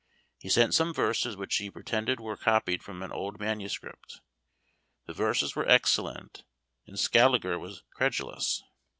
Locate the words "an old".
3.03-3.39